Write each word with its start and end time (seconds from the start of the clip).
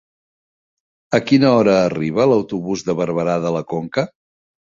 A 1.17 1.19
quina 1.31 1.51
hora 1.57 1.75
arriba 1.81 2.27
l'autobús 2.31 2.85
de 2.87 2.97
Barberà 3.01 3.35
de 3.47 3.51
la 3.59 3.65
Conca? 3.75 4.07